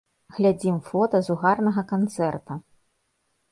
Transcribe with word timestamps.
Глядзім 0.37 0.79
фота 0.87 1.21
з 1.27 1.35
угарнага 1.35 1.81
канцэрта. 1.93 2.53